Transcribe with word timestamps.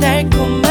캄캄 0.00 0.65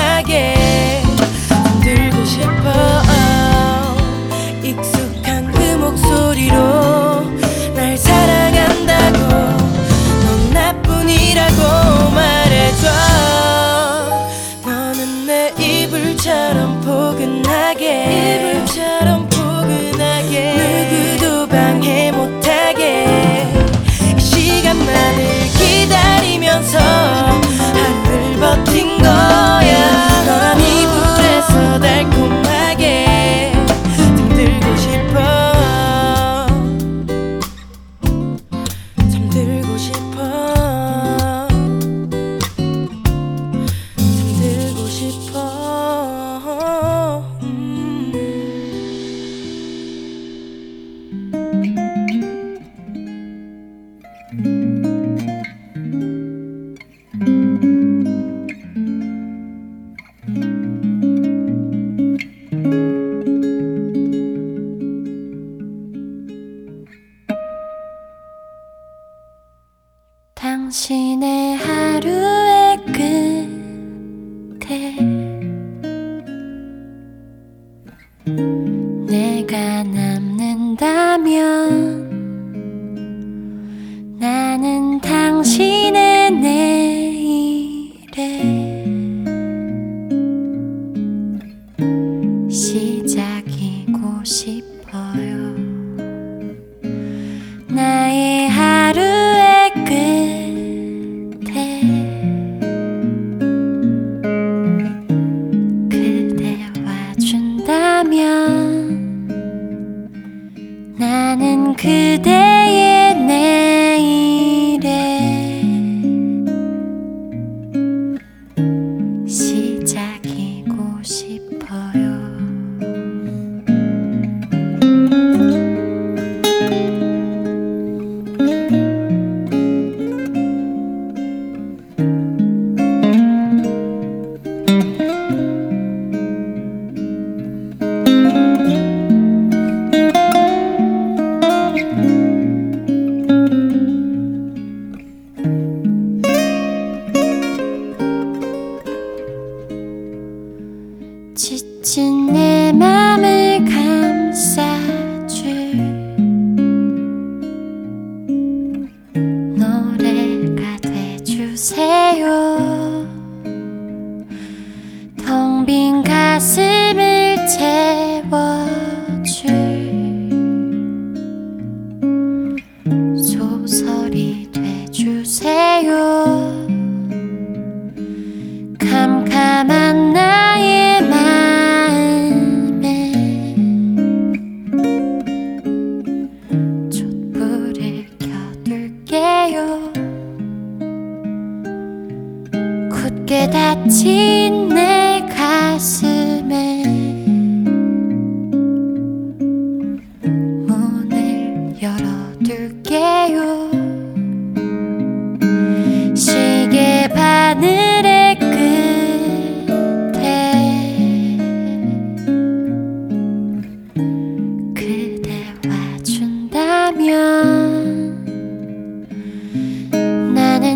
나의 111.37 111.57
마음을 111.57 112.84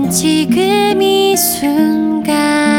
지금 0.10 1.02
이 1.02 1.38
순간. 1.38 2.79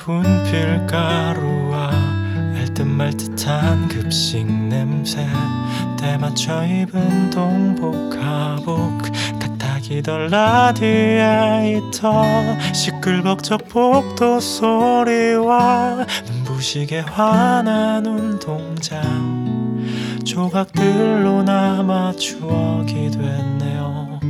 분필가루와 0.00 1.90
알듯말듯한 2.56 3.88
급식 3.88 4.44
냄새. 4.46 5.26
때맞춰 5.98 6.64
입은 6.64 7.30
동복하복 7.30 9.02
탁탁이던 9.38 10.28
라디에이터 10.28 12.24
시끌벅적 12.72 13.68
복도 13.68 14.40
소리와 14.40 16.06
눈부시게 16.26 17.00
환한 17.00 18.06
운동장. 18.06 19.00
조각들로 20.24 21.42
남아 21.42 22.12
추억이 22.12 23.10
됐네요. 23.10 24.20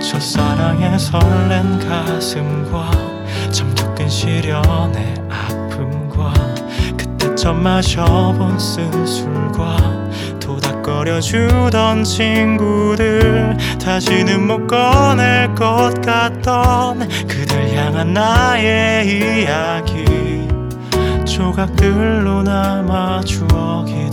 첫사랑의 0.00 0.98
설렌 0.98 1.78
가슴과 1.80 3.07
겪은 3.98 4.08
시련의 4.08 5.14
아픔과 5.28 6.32
그때 6.96 7.34
처음 7.34 7.64
마셔본 7.64 8.56
쓴술과 8.56 10.08
도닥거려 10.38 11.20
주던 11.20 12.04
친구들 12.04 13.56
다시는 13.82 14.46
못 14.46 14.68
꺼낼 14.68 15.52
것 15.56 15.92
같던 16.00 17.08
그들 17.26 17.76
향한 17.76 18.12
나의 18.12 19.42
이야기 19.42 20.46
조각들로 21.26 22.44
남아 22.44 23.22
추억이 23.22 24.07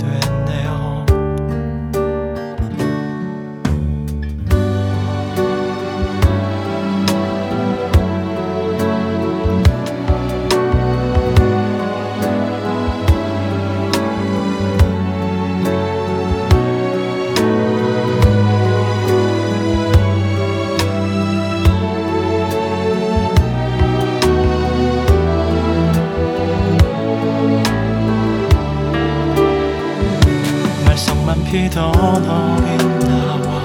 피던 31.55 31.85
어린 31.85 32.99
나와 32.99 33.63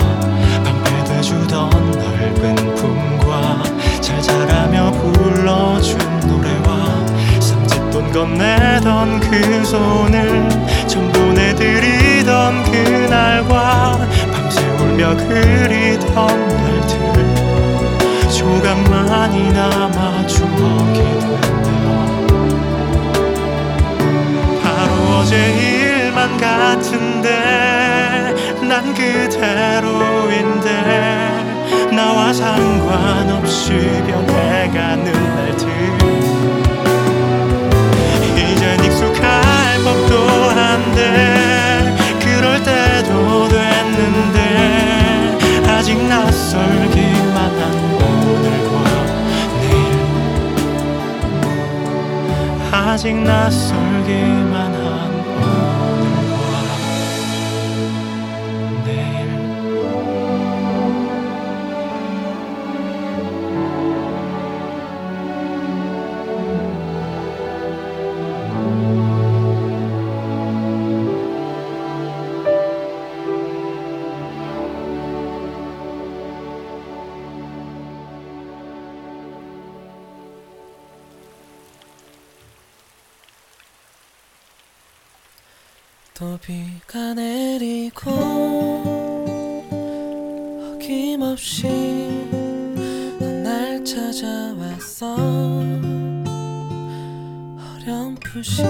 방패돼 0.62 1.22
주던 1.22 1.68
넓은 1.90 2.54
품과 2.76 3.64
잘 4.00 4.22
자라며 4.22 4.92
불러준 4.92 5.98
노래와 6.20 7.04
삼짓돈 7.40 8.12
건네던 8.12 9.18
그 9.18 9.64
손을 9.64 10.48
전 10.86 11.10
보내드리던 11.10 12.62
그날과 12.62 13.98
밤새 14.34 14.64
울며 14.68 15.16
그리던 15.16 16.14
날들 16.48 17.34
조각만이 18.38 19.52
남아 19.52 20.28
추억이 20.28 20.94
됐네요 21.40 21.88
바로 24.62 24.92
어제 25.18 25.69
일만 26.20 26.36
같은데 26.36 28.34
난 28.60 28.92
그대로인데 28.94 30.68
나와 31.96 32.30
상관없이 32.30 33.70
변해가는 34.06 35.12
날들. 35.12 35.66
이젠 38.36 38.84
익숙할 38.84 39.82
법도 39.82 40.14
한데 40.50 41.96
그럴 42.20 42.62
때도 42.62 43.48
됐는데 43.48 45.38
아직 45.68 45.96
낯설기만 46.06 47.36
한 47.36 47.60
오늘과 47.94 48.74
내일. 49.62 49.80
아직 52.72 53.16
낯설기만 53.16 54.69
비가 86.40 87.14
내리고 87.14 88.10
어김없이 90.74 91.66
넌 93.18 93.42
날 93.42 93.84
찾아왔어. 93.84 95.16
어렴풋이 97.56 98.62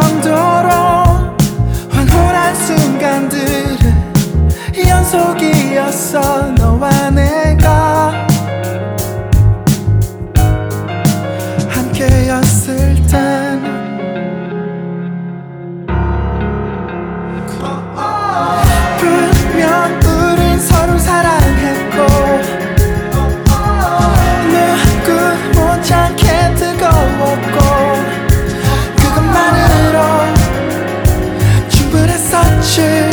정도로 0.00 0.68
황홀한 1.90 2.54
순간들은 2.54 3.78
연속이었어 4.86 6.52
너와 6.52 7.10
내가 7.10 8.26
함께였을 11.68 12.94
때. 13.10 13.27
mexer. 32.78 33.07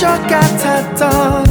젖 0.00 0.26
같았던 0.26 1.49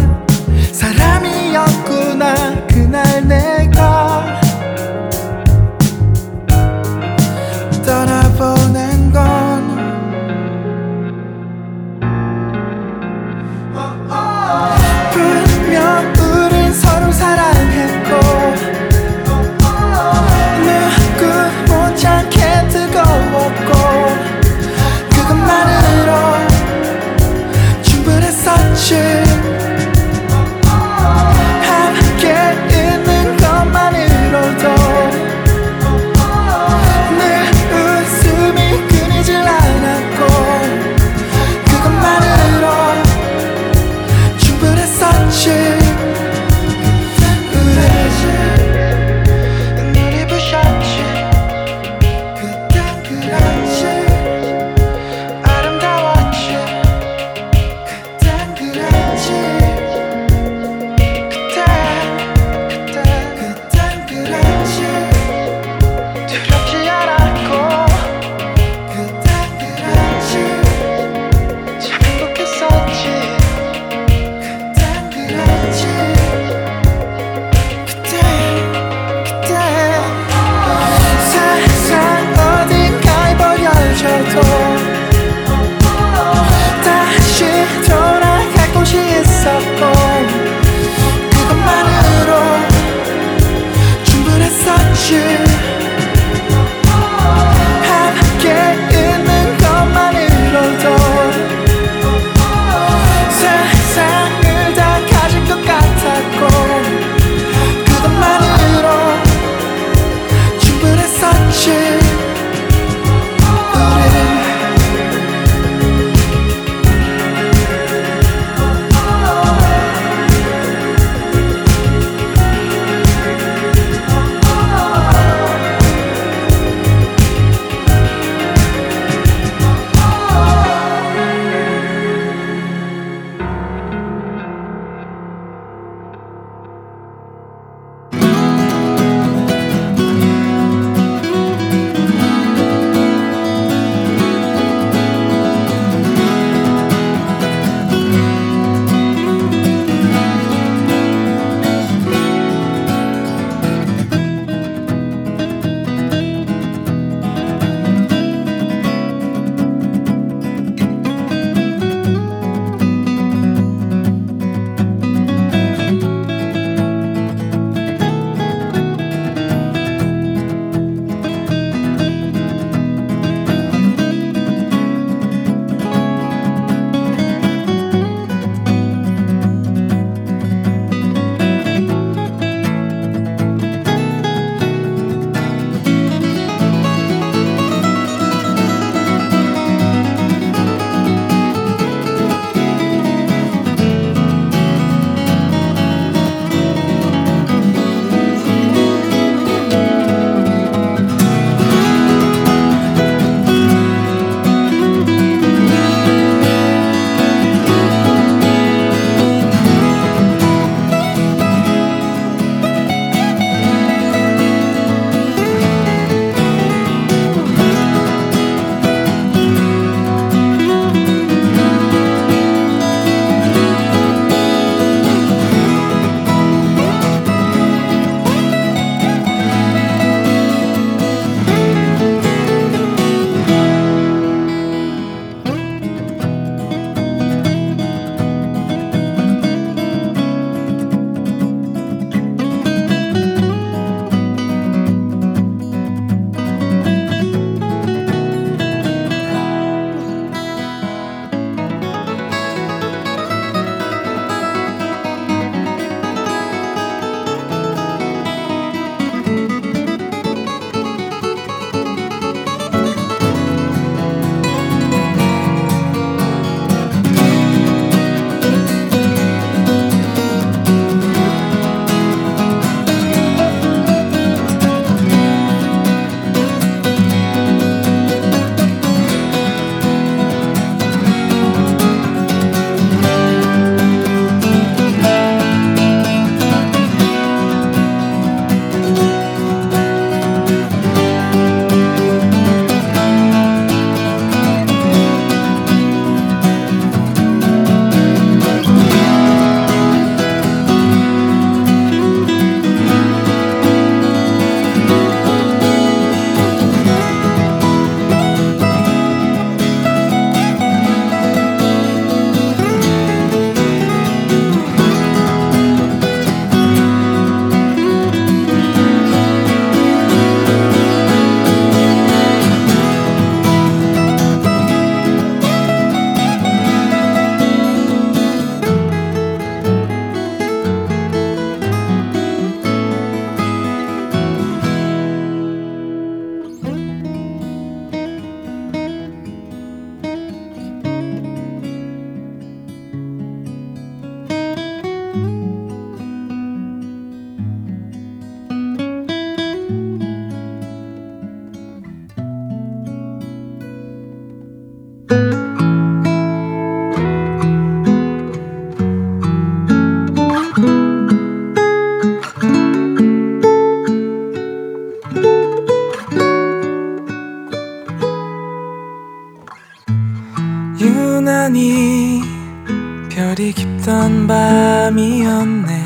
지난 374.00 374.28
밤이었네. 374.28 375.84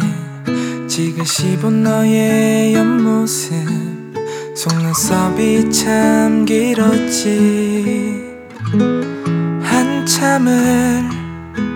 지그시 0.87 1.57
본 1.57 1.83
너의 1.83 2.75
옆모습 2.75 3.53
속눈썹이 4.55 5.71
참 5.71 6.45
길었지. 6.45 8.21
한참을 9.63 11.03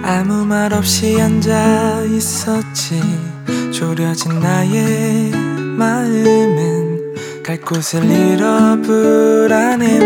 아무 0.04 0.46
말 0.46 0.74
없이 0.74 1.20
앉아 1.20 2.04
있었지. 2.04 3.02
졸여진 3.74 4.40
나의 4.40 5.32
마음은 5.78 7.16
갈 7.44 7.60
곳을 7.60 8.04
잃어 8.06 8.78
불안했네. 8.84 10.06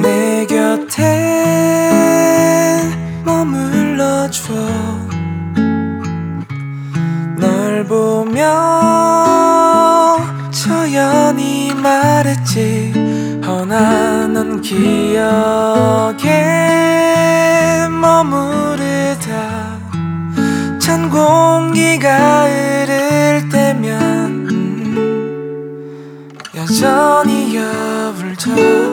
내 0.00 0.46
곁에 0.46 1.62
머물러줘. 3.44 4.54
널 7.36 7.84
보며 7.84 8.46
저연히 10.52 11.74
말했지. 11.74 13.40
허나 13.44 14.28
넌 14.28 14.60
기억에 14.60 15.18
머무르다. 17.90 19.72
찬 20.78 21.10
공기가 21.10 22.44
흐를 22.44 23.48
때면 23.48 24.46
음, 24.50 26.28
여전히 26.54 27.56
여울 27.56 28.36
져 28.36 28.91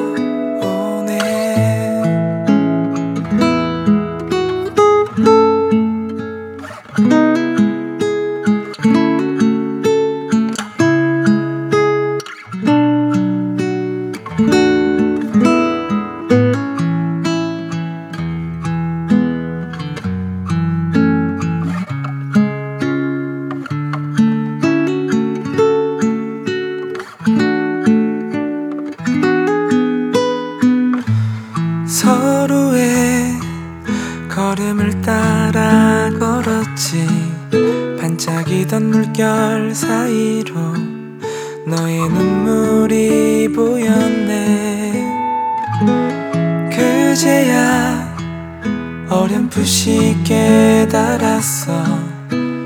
어렴풋이 49.09 50.17
깨달았어. 50.23 51.71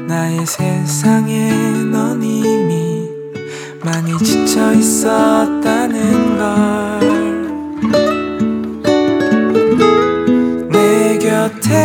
나의 0.08 0.46
세상에 0.46 1.50
넌 1.90 2.22
이미 2.22 3.10
많이 3.82 4.18
지쳐 4.18 4.74
있었다는 4.74 6.38
걸. 6.38 7.00
내 10.70 11.18
곁에 11.18 11.80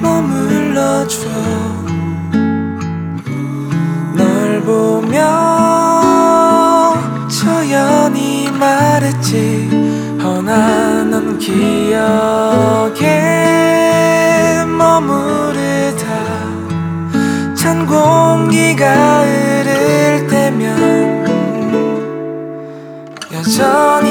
머물러줘. 0.00 1.28
널 4.16 4.62
보며 4.62 5.18
저연히 7.28 8.50
말했지. 8.52 9.68
허나 10.22 10.56
넌 10.58 10.87
기억에 11.38 12.98
머무르다. 14.66 16.04
찬 17.54 17.86
공기가 17.86 19.22
흐를 19.22 20.26
때면 20.26 21.28
여전히 23.32 24.07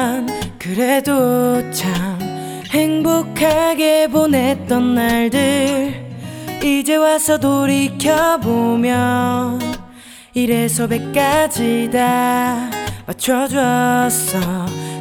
없었지만 0.00 0.26
그래도 0.58 1.70
참 1.70 2.18
행복하게 2.70 4.08
보냈던 4.08 4.94
날들. 4.94 6.08
이제 6.62 6.96
와서 6.96 7.38
돌이켜보면 7.38 9.60
이래서 10.34 10.86
백까지 10.86 11.88
다 11.92 12.70
맞춰줬어. 13.06 14.38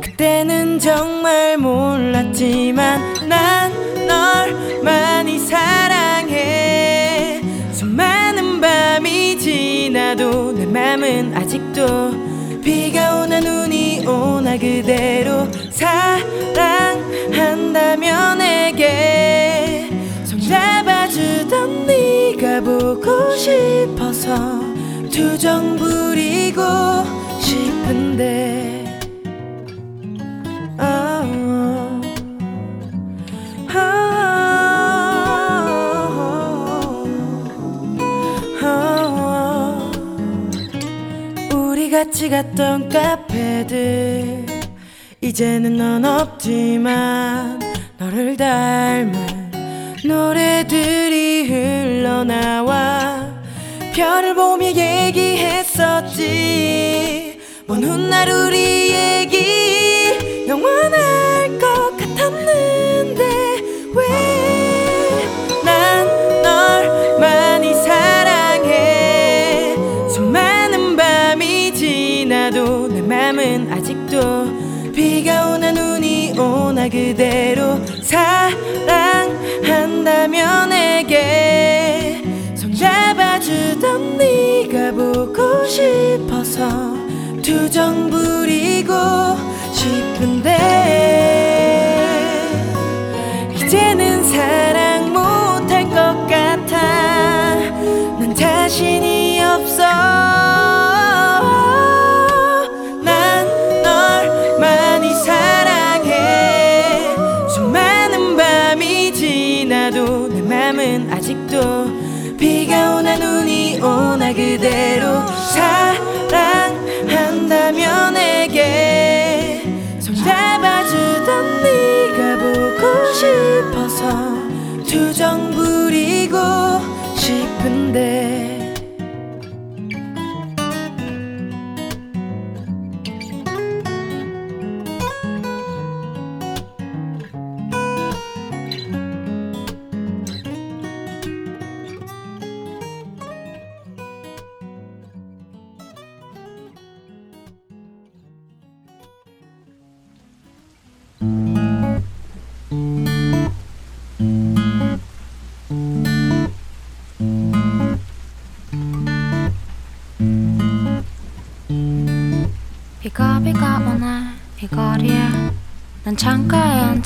그때는 0.02 0.80
정말 0.80 1.58
몰랐지만 1.58 3.28
난 3.28 3.90
널 4.08 4.54
많이 4.84 5.38
사랑해. 5.38 7.42
수많은 7.72 8.60
밤이 8.60 9.38
지나도 9.38 10.54
내 10.54 10.66
맘은 10.66 11.36
아직도 11.36 12.29
비가 12.62 13.22
오나 13.22 13.40
눈이 13.40 14.06
오나 14.08 14.58
그대로 14.58 15.48
사랑한다면 15.72 18.38
내게 18.38 19.90
손 20.24 20.40
잡아주던 20.40 21.86
네가 21.86 22.62
보고 22.62 23.36
싶어서 23.36 24.60
투정 25.10 25.76
부리고 25.78 26.62
싶은데. 27.40 28.70
oh, 30.80 31.79
같이 41.90 42.30
갔던 42.30 42.90
카페들. 42.90 44.46
이제는 45.22 45.78
넌 45.78 46.06
없지만 46.06 47.60
너를 47.98 48.38
닮은 48.38 49.50
노래들이 50.06 51.48
흘러나와 51.50 53.28
별을 53.94 54.36
보며 54.36 54.68
얘기했었지. 54.68 56.20
먼 57.68 57.84
훗날 57.84 58.30
우리 58.30 58.92
얘기 58.94 60.48
영원할 60.48 61.60
것 61.60 61.98
같았는데 61.98 63.24
왜 63.94 64.29
맘은 73.32 73.72
아직도 73.72 74.92
비가 74.92 75.52
오나 75.52 75.72
눈이 75.72 76.34
오나 76.40 76.90
그대로 76.90 77.80
사랑한다면 78.02 80.70
내게 80.70 82.24
손잡아주던 82.56 84.18
네가 84.18 84.94
보고 84.94 85.64
싶어서 85.68 86.96
투정 87.44 88.10
부리고 88.10 88.94
싶은데 89.74 90.58
이제는 93.54 94.24
사랑 94.24 94.99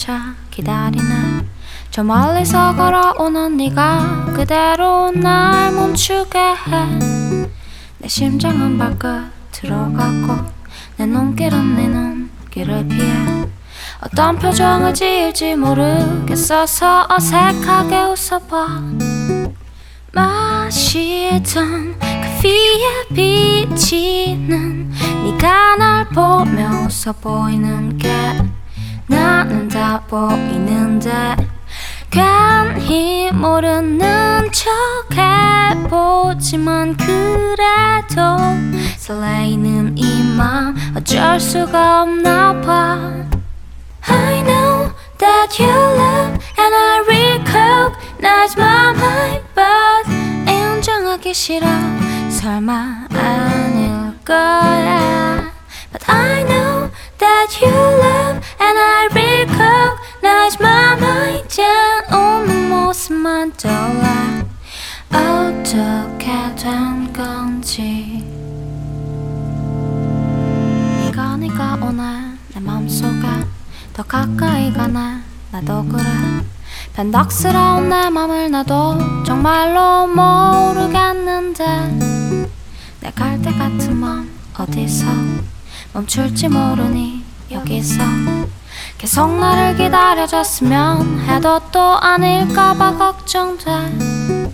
앉아 0.03 0.35
기다리네. 0.51 1.45
저 1.89 2.03
멀리서 2.03 2.75
걸어오는 2.75 3.57
네가 3.57 4.33
그대로 4.35 5.11
날 5.11 5.71
멈추게 5.71 6.39
해. 6.39 7.47
내 7.99 8.07
심장은 8.07 8.77
발끝으로 8.77 9.93
가고 9.93 10.45
내 10.97 11.05
눈길은 11.05 11.75
네 11.75 11.87
눈길을 11.87 12.87
피해. 12.87 13.47
어떤 14.01 14.37
표정을 14.37 14.93
지을지 14.93 15.55
모르겠어서 15.55 17.07
어색하게 17.09 18.03
웃어봐. 18.03 18.81
마시던 20.11 21.97
커피에 21.99 23.07
비치는 23.15 24.91
네가 25.23 25.75
날 25.77 26.09
보며 26.09 26.87
웃어 26.87 27.13
보이는 27.21 27.97
게 27.97 28.11
나는 29.07 29.67
다 29.67 30.01
보이는데 30.07 31.35
괜히 32.09 33.31
모르는 33.31 34.49
척 34.51 34.71
해보지만 35.11 36.95
그래도 36.97 38.37
설레이는 38.97 39.97
이맘 39.97 40.75
어쩔 40.95 41.39
수가 41.39 42.03
없나 42.03 42.61
봐. 42.61 42.97
I 44.05 44.43
know 44.43 44.91
that 45.17 45.61
you 45.61 45.69
love 45.69 46.37
and 46.59 46.75
I 46.75 46.99
recognize 47.07 48.55
my 48.57 48.93
mind 48.95 49.43
인정하기 50.49 51.33
싫어. 51.33 51.65
설마 52.29 53.07
아닐 53.09 54.13
거야. 54.25 55.51
But 55.91 56.11
I 56.11 56.43
know 56.45 56.89
that 57.23 57.55
you 57.61 57.71
love 57.71 58.43
and 58.59 58.77
I 58.77 59.07
recognize 59.15 60.59
my 60.59 60.97
mind. 60.99 61.45
이젠 61.45 61.65
웃는 62.11 62.69
모습만 62.69 63.53
떠올라. 63.53 64.43
어떻게 65.09 66.25
된 66.55 67.13
건지. 67.13 68.25
네가 70.99 71.37
네가 71.37 71.77
오늘 71.81 72.37
내 72.53 72.59
맘속에 72.59 73.27
더 73.93 74.03
가까이 74.03 74.73
가네 74.73 75.21
나도 75.51 75.85
그래. 75.85 76.03
변덕스러운 76.93 77.87
내 77.89 78.09
맘을 78.09 78.51
나도 78.51 79.23
정말로 79.23 80.07
모르겠는데. 80.07 81.63
내갈때 82.99 83.51
같은 83.53 83.95
맘 83.95 84.29
어디서 84.57 85.05
멈출지 85.93 86.49
모르니 86.49 87.23
여기서 87.51 88.03
계속 88.97 89.39
나를 89.39 89.77
기다려줬으면 89.77 91.21
해도 91.21 91.61
또 91.71 91.79
아닐까봐 91.99 92.97
걱정돼. 92.97 94.51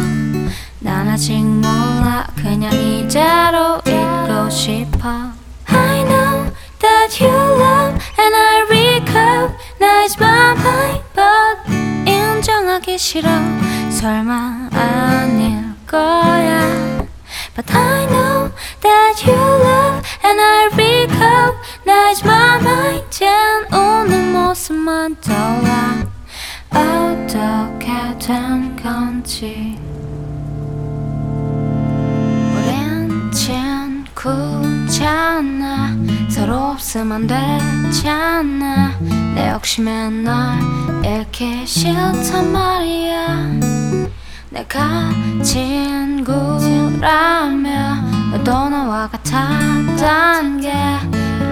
난 0.83 1.07
아직 1.09 1.37
몰라 1.43 2.25
그냥 2.35 2.71
이대로 2.73 3.81
있고 3.85 4.49
싶어 4.49 5.09
I 5.67 6.03
know 6.05 6.51
that 6.79 7.23
you 7.23 7.31
love 7.31 7.99
and 8.17 8.35
I 8.35 8.61
recognize 8.69 10.15
my 10.19 10.51
mind 10.57 11.03
but 11.13 12.09
인정하기 12.09 12.97
싫어 12.97 13.29
설마 13.91 14.69
아닐 14.71 15.75
거야 15.85 16.99
But 17.55 17.75
I 17.75 18.05
know 18.07 18.51
that 18.81 19.29
you 19.29 19.35
love 19.35 20.01
and 20.23 20.39
I 20.39 20.69
recognize 20.73 22.23
my 22.23 22.55
mind 22.61 23.05
이젠 23.09 23.27
웃는 23.73 24.31
모습만 24.31 25.17
떠올라 25.19 26.05
어떻게 26.71 28.17
된 28.25 28.75
건지 28.81 29.82
친구잖아. 34.24 35.94
서로 36.30 36.70
없으면 36.70 37.26
되잖아. 37.26 38.98
내 39.34 39.50
욕심에 39.50 40.08
널 40.08 40.34
잃기 41.04 41.66
싫단 41.66 42.50
말이야. 42.50 43.60
내가 44.48 45.10
친구라면 45.42 46.40
너도 48.32 48.70
나와 48.70 49.08
같았단 49.08 50.60
게 50.62 50.72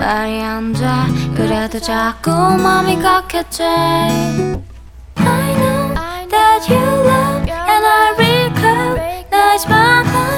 말이 0.00 0.40
안 0.42 0.72
돼. 0.72 0.86
그래도 1.34 1.78
자꾸 1.78 2.30
맘이 2.30 3.02
가겠지. 3.02 3.64
I 3.64 4.46
know 5.16 5.94
that 6.30 6.72
you 6.72 6.80
love 6.80 7.50
and 7.50 7.86
I 7.86 8.14
recognize 8.16 9.66
my 9.68 10.02
인정 10.02 10.31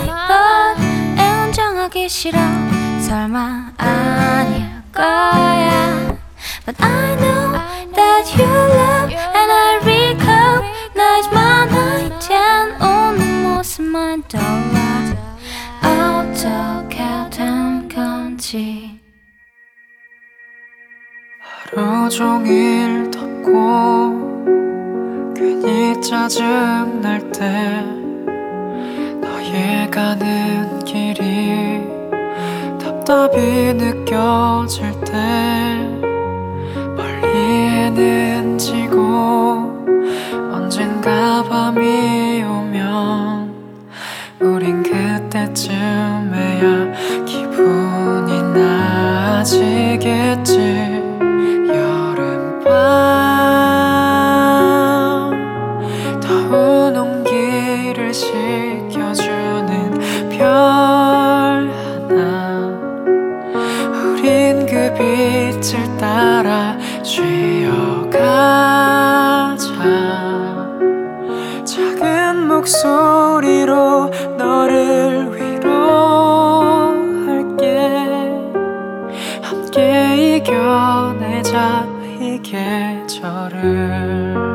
하기 1.84 2.08
싫어 2.08 2.38
설마 3.00 3.72
아닐 3.76 4.64
거야. 4.90 6.16
But 6.64 6.82
I 6.82 7.14
know 7.16 7.52
that 7.92 8.32
you 8.38 8.48
love 8.48 9.12
and 9.12 9.52
I 9.52 9.76
my 11.30 11.68
mind 11.68 12.14
이젠 12.16 12.70
웃는 12.80 13.42
모습만 13.42 14.22
떠올라. 14.28 14.80
어떻게 15.82 17.04
된 17.30 17.86
건지. 17.86 18.98
하루 21.38 22.08
종일 22.08 23.10
덥고 23.10 24.32
괜히 25.36 26.00
짜증 26.00 27.02
날때 27.02 28.03
너의 29.54 29.88
가는 29.88 30.84
길이 30.84 31.80
답답히 32.82 33.38
느껴질 33.72 34.90
때 35.04 35.12
멀리에는 36.96 38.58
지고 38.58 39.70
언젠가 40.52 41.44
밤이 41.44 42.42
오면 42.42 43.54
우린 44.40 44.82
그때쯤에야 44.82 46.64
기분이 47.24 48.42
나아지겠지. 48.58 50.58
여름밤 51.68 53.33
따라 66.04 66.76
쉬어가자. 67.02 68.18
작은 71.64 72.46
목소리로 72.46 74.10
너를 74.36 75.34
위로할게. 75.34 75.70
함께 79.40 80.36
이겨내자 80.36 81.86
이 82.20 82.38
계절을 82.42 84.53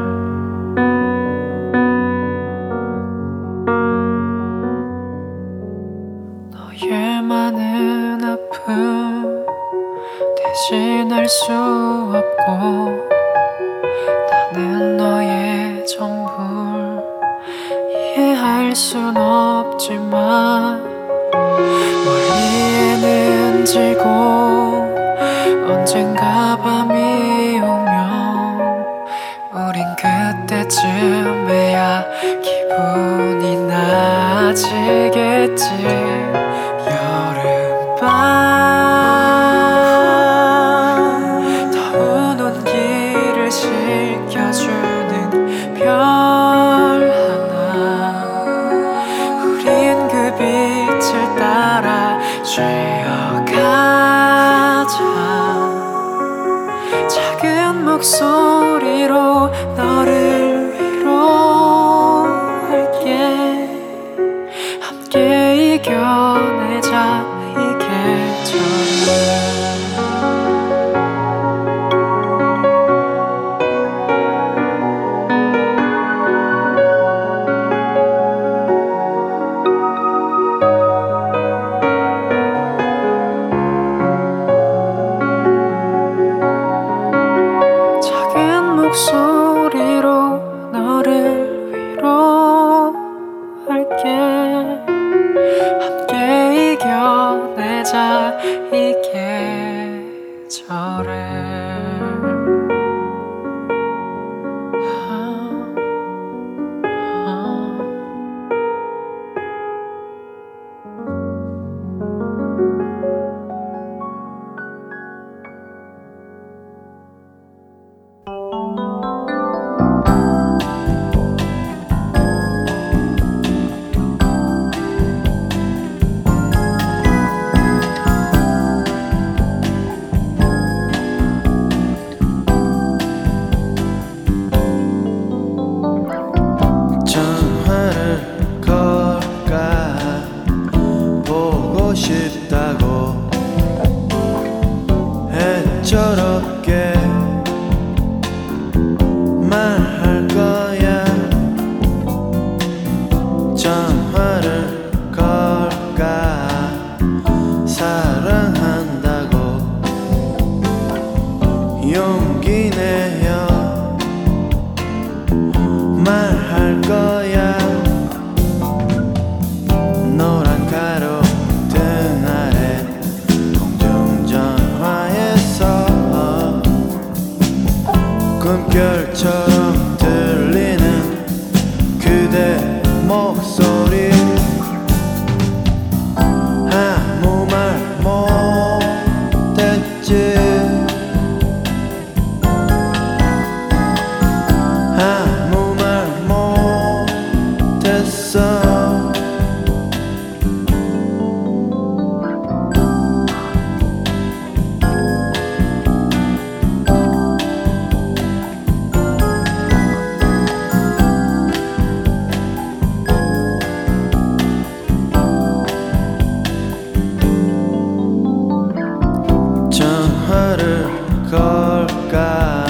흐를 220.30 220.86
걸까? 221.30 222.66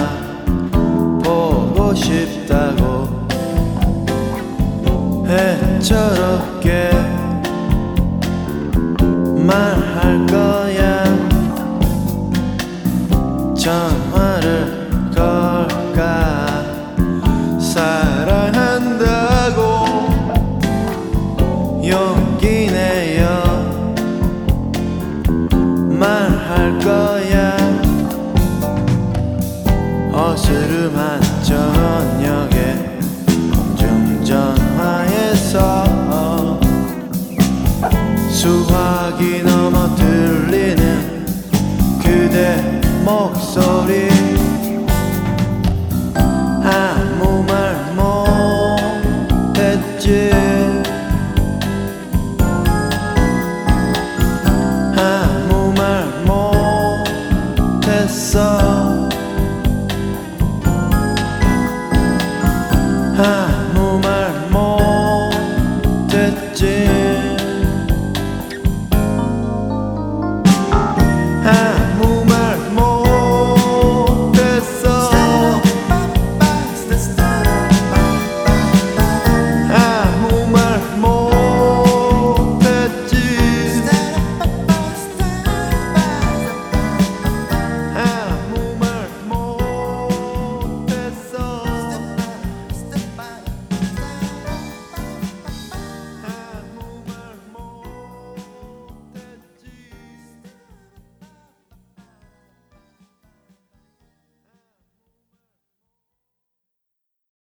보고 1.22 1.94
싶다고. 1.94 3.28
해처럼 5.28 6.59